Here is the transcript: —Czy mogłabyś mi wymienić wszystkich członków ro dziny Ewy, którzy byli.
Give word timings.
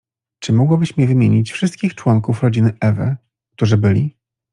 —Czy 0.41 0.53
mogłabyś 0.53 0.97
mi 0.97 1.07
wymienić 1.07 1.51
wszystkich 1.51 1.95
członków 1.95 2.43
ro 2.43 2.51
dziny 2.51 2.73
Ewy, 2.79 3.15
którzy 3.53 3.77
byli. 3.77 4.17